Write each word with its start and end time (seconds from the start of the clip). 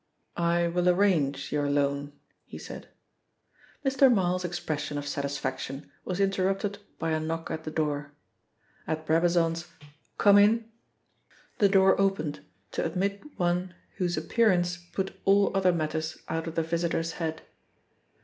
"I 0.35 0.67
will 0.67 0.89
arrange 0.89 1.51
your 1.51 1.69
loan," 1.69 2.13
he 2.47 2.57
said. 2.57 2.87
Mr. 3.85 4.11
Marl's 4.11 4.43
expression 4.43 4.97
of 4.97 5.07
satisfaction 5.07 5.91
was 6.05 6.19
interrupted 6.19 6.79
by 6.97 7.11
a 7.11 7.19
knock 7.19 7.51
at 7.51 7.65
the 7.65 7.69
door. 7.69 8.11
At 8.87 9.05
Brabazon's 9.05 9.67
"Come 10.17 10.39
in," 10.39 10.67
the 11.59 11.69
door 11.69 12.01
opened 12.01 12.43
to 12.71 12.83
admit 12.83 13.21
one 13.37 13.75
whose 13.97 14.17
appearance 14.17 14.75
put 14.91 15.15
all 15.23 15.55
other 15.55 15.71
matters 15.71 16.17
out 16.27 16.47
of 16.47 16.55
the 16.55 16.63
visitor's 16.63 17.11
head. 17.21 17.43